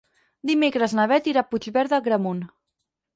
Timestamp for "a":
1.43-1.49